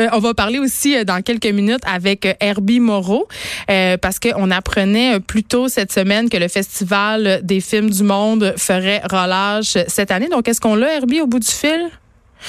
Euh, 0.00 0.08
on 0.12 0.18
va 0.18 0.34
parler 0.34 0.58
aussi 0.58 0.96
euh, 0.96 1.04
dans 1.04 1.22
quelques 1.22 1.46
minutes 1.46 1.84
avec 1.86 2.26
euh, 2.26 2.32
Herbie 2.40 2.80
Moreau 2.80 3.28
parce 3.68 4.18
qu'on 4.18 4.50
apprenait 4.50 5.20
plus 5.20 5.44
tôt 5.44 5.68
cette 5.68 5.92
semaine 5.92 6.28
que 6.28 6.36
le 6.36 6.48
Festival 6.48 7.40
des 7.44 7.60
films 7.60 7.90
du 7.90 8.02
monde 8.02 8.54
ferait 8.56 9.00
relâche 9.04 9.78
cette 9.86 10.10
année. 10.10 10.28
Donc, 10.28 10.48
est-ce 10.48 10.60
qu'on 10.60 10.74
l'a, 10.74 10.94
Herbie, 10.94 11.20
au 11.20 11.26
bout 11.26 11.38
du 11.38 11.50
fil? 11.50 11.90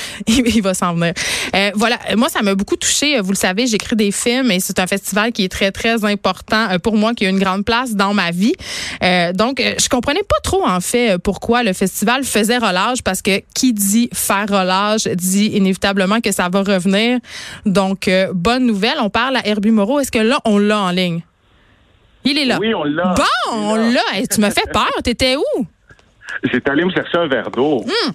il, 0.28 0.62
va 0.62 0.74
s'en 0.74 0.94
venir. 0.94 1.14
Euh, 1.56 1.72
voilà, 1.76 1.98
moi, 2.16 2.30
ça 2.30 2.42
m'a 2.42 2.56
beaucoup 2.56 2.76
touché. 2.76 3.20
Vous 3.20 3.32
le 3.32 3.38
savez, 3.38 3.68
j'écris 3.68 3.96
des 3.96 4.12
films 4.12 4.52
et 4.52 4.60
c'est 4.60 4.80
un 4.80 4.88
festival 4.88 5.32
qui 5.32 5.44
est 5.44 5.50
très, 5.50 5.72
très 5.72 6.04
important 6.06 6.70
euh, 6.72 6.80
pour 6.80 6.96
moi, 6.98 7.14
qui 7.14 7.26
a 7.26 7.30
une 7.30 7.40
grande 7.40 7.66
place 7.66 7.96
dans 7.96 8.14
ma 8.14 8.32
vie. 8.32 8.54
Euh, 9.04 9.34
donc, 9.34 9.62
je 9.62 9.90
comprenais 9.90 10.24
pas 10.24 10.40
trop, 10.44 10.66
en 10.66 10.80
fait, 10.80 11.18
pourquoi 11.20 11.64
le 11.64 11.74
festival 11.74 12.24
faisait 12.24 12.58
relâche, 12.58 13.02
parce 13.04 13.22
que 13.22 13.42
qui 13.54 13.74
dit 13.74 14.10
faire 14.14 14.46
relâche 14.50 15.08
dit 15.08 15.48
inévitablement 15.48 16.22
que 16.22 16.32
ça 16.32 16.50
va 16.50 16.62
revenir. 16.62 17.20
Donc, 17.66 18.10
bonne 18.34 18.66
nouvelle. 18.66 18.98
On 19.02 19.10
parle 19.10 19.38
à 19.38 19.48
Herbie 19.48 19.72
Moreau. 19.72 20.00
Est-ce 20.00 20.12
que 20.12 20.20
là, 20.20 20.40
on 20.46 20.58
l'a 20.58 20.80
en 20.80 20.92
ligne? 20.92 21.22
Il 22.26 22.40
est 22.40 22.46
là. 22.46 22.58
Oui, 22.60 22.74
on 22.74 22.84
l'a. 22.84 23.14
Bon, 23.16 23.24
on 23.54 23.76
l'a. 23.76 24.28
tu 24.30 24.42
m'as 24.42 24.52
fait 24.52 24.70
peur. 24.72 24.90
T'étais 25.04 25.36
où? 25.36 25.66
J'étais 26.44 26.70
allé 26.70 26.84
me 26.84 26.92
chercher 26.92 27.18
un 27.18 27.28
verre 27.28 27.52
d'eau. 27.52 27.84
Hum. 27.84 28.14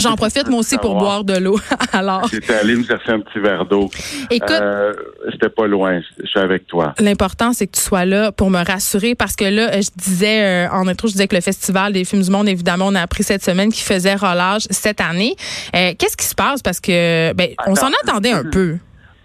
J'en 0.00 0.16
profite 0.16 0.48
moi 0.48 0.60
aussi 0.60 0.78
pour 0.78 0.96
boire 0.96 1.24
de 1.24 1.38
l'eau. 1.38 1.58
Alors. 1.92 2.26
J'étais 2.28 2.54
allé 2.54 2.76
me 2.76 2.84
chercher 2.84 3.12
un 3.12 3.20
petit 3.20 3.38
verre 3.38 3.64
d'eau. 3.66 3.90
Écoute. 4.30 4.50
Euh, 4.50 4.92
J'étais 5.30 5.48
pas 5.48 5.66
loin. 5.66 6.00
Je 6.22 6.26
suis 6.26 6.40
avec 6.40 6.66
toi. 6.66 6.94
L'important, 6.98 7.52
c'est 7.52 7.66
que 7.66 7.76
tu 7.76 7.82
sois 7.82 8.04
là 8.04 8.32
pour 8.32 8.50
me 8.50 8.64
rassurer 8.64 9.14
parce 9.14 9.36
que 9.36 9.44
là, 9.44 9.80
je 9.80 9.88
disais, 9.96 10.66
euh, 10.66 10.70
en 10.72 10.86
intro, 10.88 11.08
je 11.08 11.12
disais 11.12 11.28
que 11.28 11.34
le 11.34 11.40
Festival 11.40 11.92
des 11.92 12.04
films 12.04 12.22
du 12.22 12.30
monde, 12.30 12.48
évidemment, 12.48 12.86
on 12.88 12.94
a 12.94 13.02
appris 13.02 13.22
cette 13.22 13.42
semaine 13.42 13.70
qu'il 13.72 13.84
faisait 13.84 14.14
relâche 14.14 14.64
cette 14.70 15.00
année. 15.00 15.36
Euh, 15.74 15.92
Qu'est-ce 15.98 16.16
qui 16.16 16.26
se 16.26 16.34
passe? 16.34 16.62
Parce 16.62 16.80
que, 16.80 17.32
ben, 17.34 17.50
on 17.66 17.74
s'en 17.74 17.90
attendait 18.02 18.32
un 18.32 18.44
peu. 18.44 18.76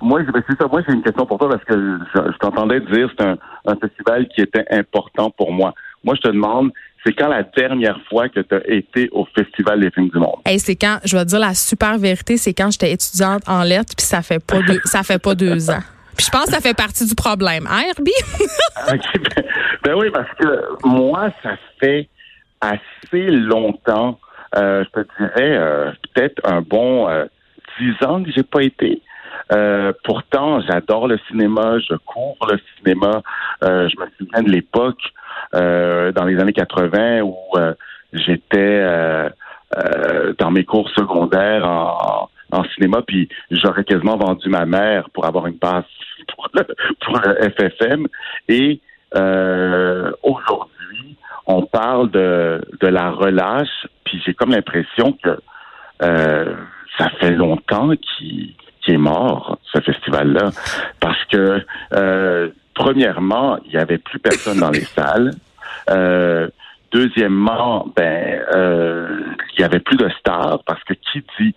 Moi, 0.02 0.22
c'est 0.48 0.58
ça. 0.60 0.68
Moi, 0.68 0.82
j'ai 0.88 0.94
une 0.94 1.02
question 1.02 1.26
pour 1.26 1.40
toi 1.40 1.50
parce 1.50 1.64
que 1.64 1.74
je, 2.14 2.38
t'entendais 2.38 2.80
dire 2.82 3.08
que 3.08 3.14
c'est 3.18 3.26
un, 3.26 3.38
un 3.66 3.76
festival 3.76 4.28
qui 4.28 4.42
était 4.42 4.66
important 4.70 5.32
pour 5.32 5.52
moi. 5.52 5.74
Moi, 6.04 6.16
je 6.16 6.22
te 6.22 6.28
demande, 6.28 6.72
c'est 7.06 7.14
quand 7.14 7.28
la 7.28 7.44
dernière 7.44 8.00
fois 8.10 8.30
que 8.30 8.40
tu 8.40 8.56
as 8.56 8.68
été 8.68 9.10
au 9.12 9.28
Festival 9.36 9.80
des 9.80 9.92
films 9.92 10.10
du 10.10 10.18
monde? 10.18 10.38
Hey, 10.46 10.60
c'est 10.60 10.76
quand, 10.76 10.98
je 11.04 11.16
vais 11.16 11.24
te 11.24 11.30
dire 11.30 11.40
la 11.40 11.54
super 11.54 12.00
vérité, 12.00 12.38
c'est 12.38 12.54
quand 12.54 12.72
j'étais 12.72 12.92
étudiante 12.92 13.44
en 13.48 13.64
lettres, 13.64 13.94
puis 13.96 14.06
ça 14.06 14.24
fait 14.24 14.44
pas 14.44 14.60
deux, 14.62 14.80
ça 14.86 15.04
fait 15.04 15.22
pas 15.22 15.36
deux 15.36 15.70
ans. 15.70 15.84
Puis 16.18 16.26
je 16.26 16.32
pense 16.32 16.46
que 16.46 16.52
ça 16.52 16.62
fait 16.62 16.76
partie 16.76 17.06
du 17.06 17.14
problème. 17.14 17.68
Hein, 17.70 17.84
Herbie? 17.90 18.12
Ben, 18.88 19.00
ben, 19.84 19.94
oui, 19.96 20.12
parce 20.12 20.30
que 20.38 20.88
moi, 20.88 21.30
ça 21.42 21.58
fait 21.80 22.08
assez 22.62 23.30
longtemps, 23.30 24.20
euh, 24.56 24.84
je 24.84 25.02
te 25.02 25.08
dirais 25.18 25.58
euh, 25.58 25.92
peut-être 26.14 26.40
un 26.44 26.62
bon 26.62 27.10
euh, 27.10 27.26
dix 27.80 27.96
ans 28.06 28.24
que 28.24 28.32
j'ai 28.32 28.44
pas 28.44 28.62
été. 28.62 29.02
Pourtant, 30.04 30.62
j'adore 30.62 31.08
le 31.08 31.20
cinéma, 31.30 31.80
je 31.80 31.96
cours 31.96 32.38
le 32.50 32.60
cinéma. 32.78 33.22
je 33.62 34.00
me 34.00 34.06
souviens 34.18 34.44
de 34.44 34.50
l'époque 34.50 35.02
euh, 35.54 36.12
dans 36.12 36.26
les 36.26 36.38
années 36.40 36.54
80 36.54 37.22
où 37.22 37.38
euh, 37.56 37.74
j'étais 38.12 38.58
euh, 38.58 39.30
dans 40.38 40.52
mes 40.52 40.66
cours 40.66 40.90
secondaires 40.90 41.66
en, 41.66 42.30
cinéma, 42.74 43.02
puis 43.06 43.28
j'aurais 43.52 43.84
quasiment 43.84 44.16
vendu 44.16 44.48
ma 44.48 44.66
mère 44.66 45.10
pour 45.10 45.26
avoir 45.26 45.48
une 45.48 45.58
passe 45.58 45.86
pour 46.36 46.48
le, 46.54 46.66
pour 47.02 47.20
FFM. 47.20 48.08
Et 48.48 48.80
aujourd'hui, 50.24 51.18
on 51.48 51.64
parle 51.64 52.12
de, 52.12 52.62
de 52.80 52.88
la 52.88 53.12
relâche, 53.12 53.88
puis 54.06 54.22
j'ai 54.26 54.34
comme 54.34 54.52
l'impression 54.52 55.18
que 55.22 55.38
ça 56.00 57.10
fait 57.20 57.32
longtemps 57.32 57.92
qu'il 57.92 58.56
est 58.92 58.98
mort, 58.98 59.58
ce 59.74 59.80
festival-là. 59.82 60.52
Parce 61.00 61.24
que 61.26 61.64
premièrement, 62.76 63.58
il 63.66 63.72
n'y 63.72 63.78
avait 63.78 63.98
plus 63.98 64.20
personne 64.20 64.60
dans 64.60 64.70
les 64.70 64.82
salles. 64.96 65.32
Euh, 65.90 66.48
deuxièmement, 66.92 67.88
ben, 67.96 68.42
euh, 68.54 69.22
il 69.58 69.62
y 69.62 69.64
avait 69.64 69.80
plus 69.80 69.98
de 69.98 70.10
stars 70.20 70.60
parce 70.66 70.84
que 70.84 70.94
qui 70.94 71.24
dit 71.40 71.56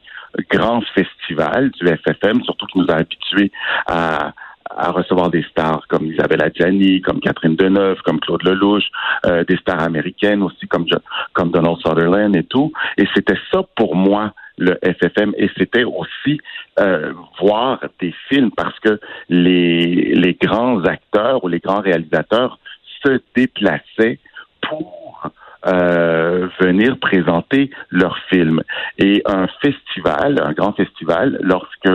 grand 0.50 0.80
festival 0.94 1.70
du 1.70 1.86
FFM, 1.86 2.42
surtout 2.44 2.66
qui 2.66 2.78
nous 2.78 2.90
a 2.90 2.96
habitués 2.96 3.50
à, 3.86 4.32
à 4.70 4.90
recevoir 4.90 5.30
des 5.30 5.42
stars 5.50 5.86
comme 5.88 6.06
Isabelle 6.06 6.42
Adjani, 6.42 7.00
comme 7.00 7.20
Catherine 7.20 7.56
Deneuve, 7.56 8.00
comme 8.04 8.20
Claude 8.20 8.42
Lelouch, 8.44 8.84
euh, 9.26 9.44
des 9.44 9.56
stars 9.56 9.82
américaines 9.82 10.42
aussi 10.42 10.68
comme 10.68 10.86
comme 11.32 11.50
Donald 11.50 11.78
Sutherland 11.78 12.36
et 12.36 12.44
tout. 12.44 12.72
Et 12.96 13.06
c'était 13.14 13.38
ça 13.52 13.62
pour 13.76 13.96
moi 13.96 14.32
le 14.58 14.78
FFM 14.82 15.34
et 15.38 15.48
c'était 15.56 15.84
aussi 15.84 16.40
euh, 16.78 17.12
voir 17.40 17.80
des 18.00 18.14
films 18.28 18.50
parce 18.56 18.78
que 18.80 19.00
les 19.28 20.14
les 20.14 20.34
grands 20.34 20.84
acteurs 20.84 21.42
ou 21.44 21.48
les 21.48 21.60
grands 21.60 21.80
réalisateurs 21.80 22.58
se 23.04 23.20
déplaçaient 23.34 24.18
pour 24.60 25.30
euh, 25.66 26.48
venir 26.60 26.98
présenter 26.98 27.70
leurs 27.90 28.18
films. 28.30 28.62
Et 28.98 29.22
un 29.26 29.48
festival, 29.60 30.40
un 30.40 30.52
grand 30.52 30.72
festival, 30.72 31.38
lorsque 31.42 31.90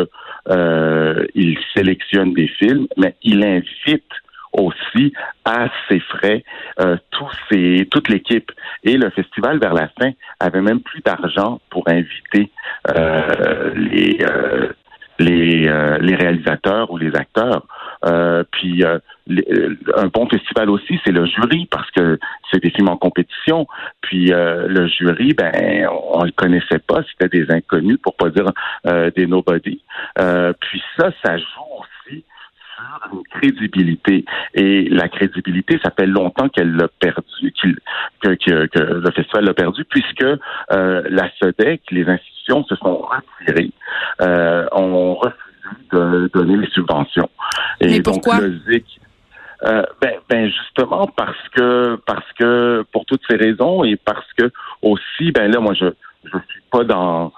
euh, 0.49 1.25
il 1.33 1.57
sélectionne 1.73 2.33
des 2.33 2.49
films, 2.49 2.87
mais 2.97 3.15
il 3.23 3.43
invite 3.43 4.11
aussi 4.53 5.13
à 5.45 5.67
ses 5.89 5.99
frais 5.99 6.43
euh, 6.79 6.97
tous 7.11 7.31
ses, 7.51 7.87
toute 7.91 8.09
l'équipe. 8.09 8.51
Et 8.83 8.97
le 8.97 9.09
festival, 9.09 9.59
vers 9.59 9.73
la 9.73 9.89
fin, 9.99 10.11
avait 10.39 10.61
même 10.61 10.81
plus 10.81 11.01
d'argent 11.01 11.59
pour 11.69 11.87
inviter 11.89 12.51
euh, 12.95 13.73
les, 13.75 14.19
euh, 14.21 14.69
les, 15.19 15.67
euh, 15.67 15.97
les 15.99 16.15
réalisateurs 16.15 16.91
ou 16.91 16.97
les 16.97 17.15
acteurs. 17.15 17.65
Euh, 18.05 18.43
puis 18.51 18.83
euh, 18.83 18.99
un 19.95 20.07
bon 20.07 20.27
festival 20.27 20.69
aussi, 20.69 20.99
c'est 21.05 21.11
le 21.11 21.25
jury 21.25 21.67
parce 21.71 21.89
que 21.91 22.19
c'est 22.51 22.61
des 22.61 22.71
films 22.71 22.89
en 22.89 22.97
compétition. 22.97 23.67
Puis 24.01 24.27
le 24.27 24.87
jury, 24.87 25.33
ben, 25.33 25.87
on 26.13 26.23
le 26.23 26.31
connaissait 26.31 26.79
pas, 26.79 27.01
c'était 27.11 27.39
des 27.39 27.51
inconnus 27.51 27.97
pour 28.01 28.15
pas 28.15 28.29
dire 28.29 28.51
des 29.15 29.27
nobody. 29.27 29.81
puis 30.59 30.83
ça, 30.97 31.11
ça 31.23 31.37
joue 31.37 31.79
aussi 31.79 32.25
sur 32.75 33.17
une 33.17 33.23
crédibilité. 33.23 34.25
Et 34.53 34.89
la 34.89 35.09
crédibilité, 35.09 35.79
ça 35.83 35.91
fait 35.91 36.05
longtemps 36.05 36.49
qu'elle 36.49 36.75
l'a 36.75 36.87
perdu, 36.87 37.53
que, 38.21 38.35
que, 38.35 38.65
que, 38.67 38.79
le 38.79 39.11
festival 39.11 39.45
l'a 39.45 39.53
perdu, 39.53 39.85
puisque 39.85 40.25
la 40.69 41.29
SEDEC, 41.39 41.81
les 41.91 42.07
institutions 42.07 42.63
se 42.65 42.75
sont 42.75 42.97
retirées, 42.97 43.71
euh, 44.21 44.67
ont 44.71 45.15
refusé 45.15 45.39
de 45.91 46.29
donner 46.33 46.57
les 46.57 46.69
subventions. 46.69 47.29
Et 47.79 47.87
Mais 47.87 48.01
pourquoi? 48.01 48.39
Donc, 48.39 48.43
le 48.43 48.71
ZIC, 48.71 48.99
euh, 49.65 49.83
ben, 50.01 50.15
ben, 50.29 50.49
justement 50.49 51.07
parce 51.07 51.47
que 51.55 51.95
parce 52.05 52.29
que 52.33 52.83
pour 52.91 53.05
toutes 53.05 53.21
ces 53.29 53.37
raisons 53.37 53.85
et 53.85 53.95
parce 53.95 54.27
que 54.37 54.51
aussi 54.81 55.31
ben 55.31 55.49
là 55.49 55.61
moi 55.61 55.73
je 55.73 55.85
je 56.25 56.37
suis 56.49 56.61
pas 56.69 56.83
dans 56.83 57.31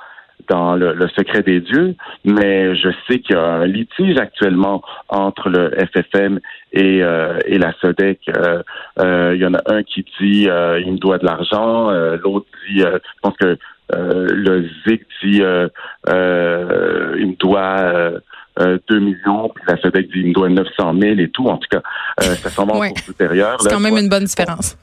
dans 0.47 0.75
le, 0.75 1.07
secret 1.15 1.41
des 1.43 1.61
dieux, 1.61 1.95
mais 2.23 2.75
je 2.75 2.89
sais 3.07 3.19
qu'il 3.19 3.35
y 3.35 3.39
a 3.39 3.43
un 3.43 3.65
litige 3.65 4.17
actuellement 4.17 4.81
entre 5.09 5.49
le 5.49 5.71
FFM 5.71 6.39
et, 6.71 7.01
euh, 7.03 7.39
et 7.45 7.57
la 7.57 7.73
SODEC. 7.79 8.19
Euh, 8.29 8.61
euh, 8.99 9.33
il 9.35 9.41
y 9.41 9.45
en 9.45 9.53
a 9.53 9.61
un 9.67 9.83
qui 9.83 10.05
dit 10.19 10.47
euh, 10.49 10.79
il 10.79 10.93
me 10.93 10.97
doit 10.97 11.17
de 11.17 11.25
l'argent, 11.25 11.89
l'autre 12.23 12.45
dit 12.67 12.79
je 12.79 12.99
pense 13.21 13.35
que 13.37 13.57
le 13.91 14.69
ZIC 14.85 15.01
dit 15.23 15.41
il 15.41 17.27
me 17.27 17.35
doit 17.37 18.19
2 18.57 18.99
millions, 18.99 19.49
puis 19.49 19.63
la 19.67 19.77
SODEC 19.77 20.07
dit 20.11 20.19
il 20.19 20.27
me 20.27 20.33
doit 20.33 20.49
900 20.49 20.93
000 20.99 21.19
et 21.19 21.29
tout. 21.29 21.47
En 21.47 21.57
tout 21.57 21.67
cas, 21.69 21.81
ça 22.19 22.49
semble 22.49 22.73
ouais. 22.73 22.93
supérieur. 23.03 23.61
C'est 23.61 23.69
quand 23.69 23.79
même 23.79 23.97
une 23.97 24.09
bonne 24.09 24.25
différence. 24.25 24.77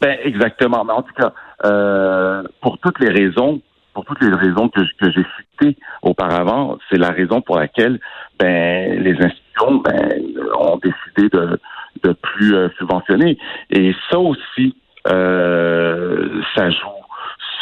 Ben, 0.00 0.16
exactement. 0.22 0.84
Mais 0.84 0.92
en 0.92 1.02
tout 1.02 1.14
cas, 1.14 1.32
pour 2.60 2.78
toutes 2.78 3.00
les 3.00 3.10
raisons, 3.10 3.60
pour 3.98 4.04
toutes 4.04 4.22
les 4.22 4.32
raisons 4.32 4.68
que, 4.68 4.80
j'ai 5.10 5.26
citées 5.40 5.76
auparavant, 6.02 6.78
c'est 6.88 6.98
la 6.98 7.10
raison 7.10 7.40
pour 7.40 7.58
laquelle 7.58 7.98
ben, 8.38 9.02
les 9.02 9.14
institutions 9.14 9.82
ben, 9.84 10.22
ont 10.56 10.78
décidé 10.78 11.28
de 11.36 11.58
de 12.04 12.12
plus 12.12 12.54
euh, 12.54 12.68
subventionner. 12.78 13.36
Et 13.70 13.92
ça 14.08 14.20
aussi, 14.20 14.76
euh, 15.08 16.28
ça 16.54 16.70
joue 16.70 16.86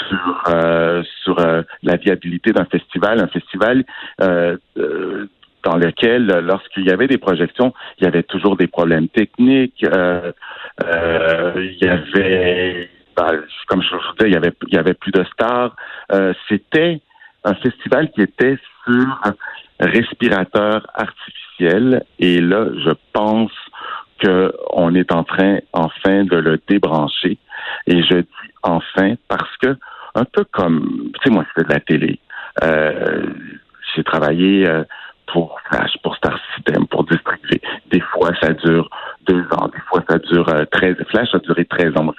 sur 0.09 0.45
euh, 0.49 1.03
sur 1.25 1.37
la 1.83 1.97
viabilité 1.97 2.53
d'un 2.53 2.67
festival, 2.67 3.19
un 3.19 3.29
festival 3.29 3.85
dans 4.19 4.59
dans 5.65 5.77
lequel, 5.79 6.27
lorsqu'il 6.45 6.85
y 6.85 6.91
avait 6.91 7.09
des 7.09 7.19
projections, 7.19 7.73
il 7.99 8.05
y 8.05 8.07
avait 8.07 8.23
toujours 8.23 8.57
des 8.57 8.69
problèmes 8.69 9.09
techniques. 9.09 9.85
Euh, 9.85 10.31
euh, 10.85 11.53
il 11.57 11.85
y 11.85 11.89
avait, 11.89 12.89
ben, 13.17 13.43
comme 13.67 13.83
je 13.83 13.95
vous 13.95 14.01
disais, 14.19 14.31
il 14.31 14.75
y 14.75 14.79
avait, 14.79 14.95
plus 14.95 15.13
de 15.13 15.25
stars. 15.33 15.75
Euh, 16.13 16.35
c'était 16.49 17.01
un 17.45 17.55
festival 17.55 18.11
qui 18.11 18.23
était 18.23 18.59
sur 18.85 19.19
respirateur 19.81 20.87
artificiel. 20.95 22.05
Et 22.19 22.41
là, 22.41 22.67
je 22.85 22.91
pense 23.13 23.53
qu'on 24.23 24.95
est 24.95 25.13
en 25.13 25.25
train, 25.25 25.59
enfin, 25.73 26.25
de 26.25 26.37
le 26.37 26.61
débrancher. 26.69 27.39
Et 27.87 28.03
je 28.03 28.19
dis 28.19 28.53
enfin 28.63 29.15
parce 29.29 29.57
que, 29.59 29.77
un 30.15 30.25
peu 30.25 30.45
comme, 30.45 31.11
tu 31.15 31.21
sais, 31.25 31.31
moi, 31.31 31.45
c'était 31.49 31.69
de 31.69 31.73
la 31.73 31.81
télé. 31.81 32.21
Euh, 32.63 33.27
j'ai 33.95 34.03
travaillé 34.03 34.69
euh, 34.69 34.85
pour 35.27 35.59
Flash, 35.69 35.93
pour 36.03 36.17
Star 36.17 36.39
System, 36.55 36.87
pour 36.87 37.05
distribuer. 37.05 37.61
Des 37.91 38.01
fois, 38.01 38.31
ça 38.41 38.53
dure 38.53 38.89
deux 39.27 39.45
ans. 39.53 39.69
Des 39.69 39.81
fois, 39.89 40.03
ça 40.09 40.19
dure 40.19 40.49
euh, 40.49 40.65
13. 40.71 40.97
Flash 41.11 41.35
a 41.35 41.39
duré 41.39 41.65
13 41.65 41.97
ans. 41.97 42.15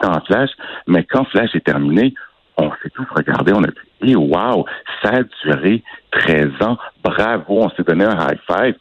Je 0.00 0.06
8 0.06 0.08
ans 0.08 0.16
en 0.16 0.20
Flash. 0.24 0.50
Mais 0.86 1.04
quand 1.04 1.24
Flash 1.26 1.54
est 1.54 1.64
terminé, 1.64 2.14
on 2.56 2.70
s'est 2.82 2.90
tous 2.94 3.06
regardé. 3.14 3.52
On 3.52 3.62
a 3.62 3.68
dit, 3.68 3.74
et 4.02 4.10
eh, 4.10 4.16
wow, 4.16 4.64
ça 5.02 5.10
a 5.10 5.22
duré 5.44 5.82
13 6.12 6.48
ans. 6.60 6.78
Bravo, 7.02 7.62
on 7.64 7.70
s'est 7.70 7.82
donné 7.82 8.04
un 8.04 8.28
high 8.28 8.38
five. 8.46 8.74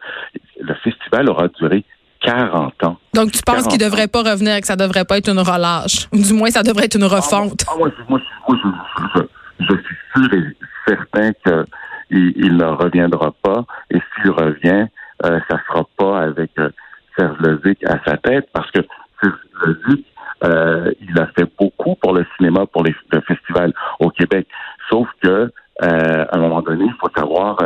Le 0.60 0.74
festival 0.76 1.30
aura 1.30 1.48
duré 1.60 1.84
40 2.22 2.84
ans. 2.84 2.98
Donc, 3.14 3.32
tu 3.32 3.42
penses 3.44 3.68
qu'il 3.68 3.80
ne 3.80 3.86
devrait 3.86 4.08
pas 4.08 4.24
revenir, 4.24 4.60
que 4.60 4.68
ça 4.68 4.76
ne 4.76 4.82
devrait 4.82 5.06
pas 5.06 5.18
être 5.18 5.30
une 5.30 5.40
relâche? 5.40 6.08
Ou 6.12 6.22
du 6.22 6.34
moins, 6.34 6.50
ça 6.50 6.64
devrait 6.64 6.86
être 6.86 6.96
une 6.96 7.04
ah, 7.04 7.16
refonte? 7.16 7.64
Ah, 7.68 7.76
moi, 7.78 7.90
moi, 8.10 8.20
je, 8.50 9.22
je, 9.60 9.76
suis 9.76 9.96
sûr 10.16 10.34
et 10.34 10.58
certain 10.88 11.32
qu'il 11.34 12.34
il 12.36 12.58
ne 12.58 12.66
reviendra 12.66 13.32
pas. 13.42 13.66
Et 13.92 14.00
s'il 14.16 14.32
revient, 14.32 14.88
euh, 15.24 15.40
ça 15.50 15.56
ne 15.56 15.62
sera 15.68 15.88
pas 15.98 16.22
avec 16.22 16.52
euh, 16.60 16.70
Serge 17.18 17.38
Lezic 17.40 17.84
à 17.86 18.00
sa 18.06 18.18
tête, 18.18 18.48
parce 18.54 18.70
que 18.72 18.82
Serge 19.22 19.36
Lezic, 19.66 20.06
euh, 20.46 20.92
il 21.02 21.20
a 21.20 21.28
fait 21.38 21.48
beaucoup 21.58 21.96
pour 21.96 22.14
le 22.14 22.26
cinéma, 22.38 22.66
pour 22.66 22.84
les, 22.84 22.96
le 23.12 23.22
festival 23.22 23.74
au 24.00 24.10
Québec. 24.10 24.48
Sauf 24.90 25.08
que 25.22 25.52
euh, 25.84 26.26
à 26.32 26.36
un 26.36 26.40
moment 26.40 26.62
donné, 26.62 26.86
il 26.86 26.94
faut 27.00 27.10
savoir 27.16 27.58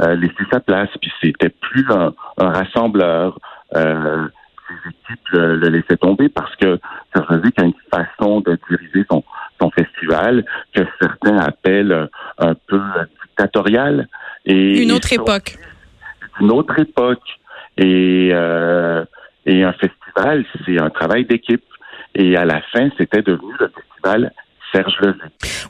euh, 0.00 0.14
laisser 0.16 0.44
sa 0.52 0.60
place. 0.60 0.88
Puis 1.00 1.12
c'était 1.22 1.50
plus 1.50 1.84
un, 1.90 2.12
un 2.38 2.50
rassembleur. 2.50 3.38
Euh, 3.74 4.26
ses 4.68 4.90
équipes 4.90 5.28
le, 5.32 5.56
le, 5.56 5.68
laissaient 5.68 5.96
tomber 5.98 6.30
parce 6.30 6.54
que 6.56 6.78
ça 7.14 7.22
faisait 7.24 7.52
qu'il 7.52 7.64
y 7.64 7.66
a 7.66 7.66
une 7.66 7.74
façon 7.90 8.40
de 8.40 8.58
diriger 8.70 9.04
son, 9.10 9.22
son 9.60 9.70
festival 9.70 10.44
que 10.74 10.82
certains 11.00 11.36
appellent 11.36 12.08
un 12.38 12.54
peu 12.66 12.80
dictatorial. 13.26 14.08
Et, 14.46 14.82
une 14.82 14.92
autre 14.92 15.12
époque. 15.12 15.58
Une 16.40 16.50
autre 16.50 16.78
époque. 16.78 17.22
Et, 17.76 18.30
euh, 18.32 19.04
et 19.46 19.64
un 19.64 19.72
festival, 19.72 20.44
c'est 20.64 20.80
un 20.80 20.90
travail 20.90 21.24
d'équipe. 21.24 21.64
Et 22.14 22.36
à 22.36 22.44
la 22.44 22.60
fin, 22.72 22.88
c'était 22.96 23.22
devenu 23.22 23.52
le 23.58 23.68
festival 23.68 24.32
Serge 24.72 24.96
Levy. 25.00 25.18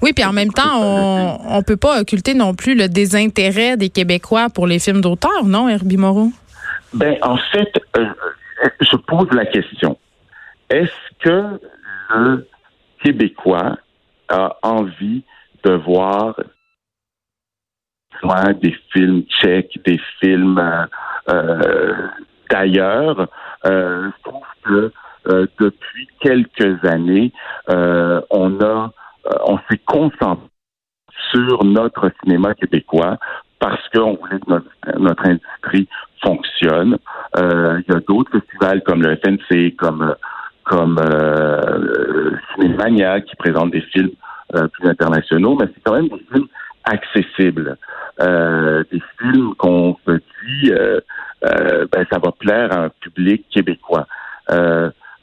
Oui, 0.02 0.12
puis 0.14 0.24
en 0.24 0.32
même 0.32 0.50
temps, 0.50 0.80
on 0.80 1.58
ne 1.58 1.62
peut 1.62 1.76
pas 1.76 2.00
occulter 2.00 2.34
non 2.34 2.54
plus 2.54 2.74
le 2.74 2.88
désintérêt 2.88 3.76
des 3.76 3.90
Québécois 3.90 4.48
pour 4.54 4.66
les 4.66 4.78
films 4.78 5.00
d'auteur, 5.00 5.44
non, 5.44 5.68
Herbie 5.68 5.96
Moreau? 5.96 6.30
Ben, 6.94 7.16
en 7.22 7.36
fait, 7.36 7.72
euh, 7.96 8.06
je 8.80 8.96
pose 8.96 9.28
la 9.32 9.46
question. 9.46 9.98
Est-ce 10.70 10.90
que 11.20 11.60
le 12.14 12.48
Québécois 13.02 13.76
a 14.28 14.56
envie 14.62 15.22
de 15.64 15.72
voir 15.72 16.36
des 18.62 18.74
films 18.92 19.22
tchèques, 19.24 19.78
des 19.84 20.00
films 20.20 20.58
euh, 20.58 20.86
euh 21.28 22.08
d'ailleurs? 22.50 23.28
Euh, 23.66 24.10
je 24.10 24.30
trouve 24.30 24.42
que 24.64 24.92
euh, 25.28 25.46
depuis 25.58 26.03
quelques 26.24 26.84
années, 26.84 27.32
euh, 27.68 28.20
on 28.30 28.60
a, 28.60 28.92
euh, 29.26 29.30
on 29.46 29.58
s'est 29.70 29.80
concentré 29.84 30.48
sur 31.30 31.64
notre 31.64 32.10
cinéma 32.22 32.54
québécois 32.54 33.18
parce 33.58 33.86
qu'on 33.94 34.14
voulait 34.16 34.40
que 34.40 34.50
notre, 34.50 34.98
notre 34.98 35.26
industrie 35.26 35.88
fonctionne. 36.24 36.96
il 37.36 37.84
y 37.88 37.92
a 37.92 38.00
d'autres 38.08 38.30
festivals 38.32 38.82
comme 38.82 39.02
le 39.02 39.16
FNC, 39.16 39.76
comme 39.76 40.14
comme 40.64 40.98
euh, 40.98 42.30
Cinémania 42.54 43.20
qui 43.20 43.36
présentent 43.36 43.70
des 43.70 43.82
films 43.82 44.10
plus 44.72 44.88
internationaux, 44.88 45.56
mais 45.60 45.66
c'est 45.74 45.82
quand 45.84 45.94
même 45.94 46.08
des 46.08 46.24
films 46.32 46.46
accessibles, 46.84 47.76
des 48.18 49.02
films 49.18 49.54
qu'on 49.56 49.96
se 50.06 50.12
dit 50.12 50.72
ben, 51.42 52.06
ça 52.10 52.18
va 52.18 52.32
plaire 52.32 52.72
à 52.72 52.84
un 52.84 52.88
public 53.00 53.46
québécois 53.50 54.06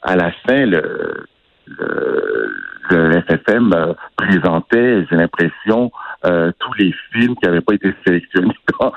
à 0.02 0.16
la 0.16 0.32
fin, 0.46 0.66
le, 0.66 1.26
le, 1.66 3.22
FFM 3.22 3.72
euh, 3.72 3.92
présentait, 4.16 5.06
j'ai 5.08 5.16
l'impression, 5.16 5.90
euh, 6.24 6.50
tous 6.58 6.72
les 6.74 6.94
films 7.12 7.34
qui 7.36 7.46
n'avaient 7.46 7.60
pas 7.60 7.74
été 7.74 7.94
sélectionnés 8.04 8.54
dans, 8.80 8.92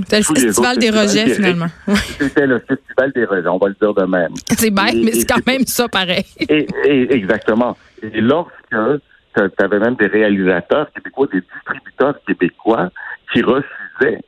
C'était 0.00 0.18
le 0.18 0.22
festival 0.22 0.78
des 0.78 0.90
rejets, 0.90 1.28
finalement. 1.34 1.66
C'était 2.18 2.46
le 2.46 2.58
festival 2.60 3.12
des 3.12 3.24
rejets, 3.24 3.48
on 3.48 3.58
va 3.58 3.68
le 3.68 3.76
dire 3.80 3.94
de 3.94 4.04
même. 4.04 4.34
C'est 4.50 4.70
bête, 4.70 4.94
mais 4.94 5.12
c'est 5.12 5.26
quand 5.26 5.46
même 5.46 5.64
ça 5.66 5.88
pareil. 5.88 6.24
Et, 6.48 6.66
exactement. 7.14 7.76
Et 8.02 8.20
lorsque 8.20 8.52
tu 8.70 9.64
avais 9.64 9.78
même 9.78 9.96
des 9.96 10.06
réalisateurs 10.06 10.90
québécois, 10.92 11.28
des 11.32 11.40
distributeurs 11.40 12.14
québécois 12.26 12.90
qui 13.32 13.42
refusaient 13.42 14.20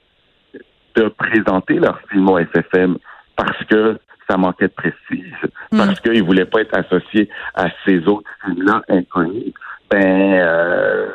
de 0.97 1.09
présenter 1.09 1.75
leurs 1.75 2.01
films 2.11 2.29
au 2.29 2.39
FFM 2.39 2.97
parce 3.37 3.65
que 3.65 3.99
ça 4.31 4.37
manquait 4.37 4.69
de 4.69 4.73
prestige 4.73 5.47
parce 5.71 6.01
qu'il 6.01 6.23
voulait 6.23 6.45
pas 6.45 6.61
être 6.61 6.77
associé 6.77 7.29
à 7.55 7.67
ces 7.85 8.07
autres 8.07 8.31
films-là 8.45 8.83
inconnus. 8.89 9.53
Ben, 9.91 10.35
euh, 10.35 11.09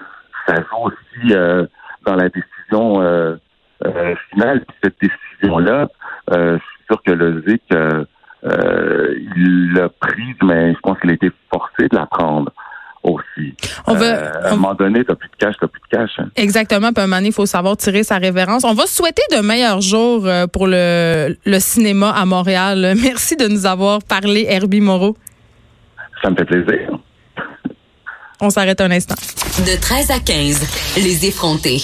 ça 0.48 0.56
joue 0.56 0.88
aussi 0.88 1.34
euh, 1.34 1.66
dans 2.06 2.16
la 2.16 2.30
décision 2.30 3.02
euh, 3.02 3.36
finale. 4.32 4.66
cette 4.84 4.96
décision-là, 5.02 5.88
je 6.32 6.58
suis 6.58 6.86
sûr 6.88 7.02
que 7.04 7.12
le 7.12 7.44
ZIC, 7.48 7.64
il 9.38 9.74
l'a 9.74 9.90
prise, 9.90 10.36
mais 10.44 10.74
je 10.74 10.80
pense 10.80 11.00
qu'il 11.00 11.12
a 11.12 11.14
été 11.14 11.32
forcé 11.52 11.88
de 11.88 11.96
la 11.96 12.06
prendre 12.06 12.52
On 13.88 13.94
va, 13.94 14.06
euh, 14.06 14.32
à 14.44 14.48
un 14.50 14.56
moment 14.56 14.74
donné, 14.74 15.04
t'as 15.06 15.16
plus 15.16 15.30
de 15.30 15.36
cash, 15.38 15.56
t'as 15.60 15.68
plus 15.68 15.82
de 15.82 15.98
cash. 15.98 16.12
Hein. 16.18 16.30
Exactement. 16.36 16.92
Puis 16.94 17.02
à 17.02 17.04
un 17.04 17.08
moment 17.08 17.18
donné, 17.18 17.30
il 17.30 17.34
faut 17.34 17.46
savoir 17.46 17.78
tirer 17.78 18.04
sa 18.04 18.18
révérence. 18.18 18.64
On 18.64 18.74
va 18.74 18.86
souhaiter 18.88 19.24
de 19.32 19.42
meilleurs 19.42 19.82
jours 19.82 20.26
euh, 20.26 20.48
pour 20.48 20.68
le, 20.68 21.36
le 21.46 21.60
cinéma 21.60 22.12
à 22.12 22.26
Montréal. 22.26 22.96
Merci 23.02 23.36
de 23.36 23.48
nous 23.48 23.66
avoir 23.66 24.02
parlé, 24.04 24.46
Herbie 24.50 24.82
Moreau. 24.82 25.18
Ça 26.22 26.30
me 26.30 26.36
fait 26.36 26.46
plaisir. 26.46 26.98
On 28.42 28.50
s'arrête 28.50 28.82
un 28.82 28.92
instant. 28.92 29.16
De 29.60 29.80
13 29.80 30.12
à 30.12 30.20
15, 30.20 30.98
les 30.98 31.26
effrontés. 31.26 31.82